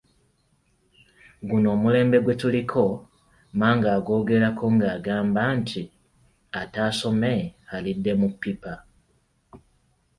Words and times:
Guno 1.49 1.67
omulembe 1.75 2.17
gwe 2.21 2.35
tuliko, 2.41 2.85
Mmange 3.49 3.89
agwogerako 3.97 4.65
ng’agamba 4.75 5.43
nti, 5.59 5.81
“Ataasome 6.61 7.33
alidde 7.73 8.11
mu 8.19 8.27
ppipa!” 8.33 8.73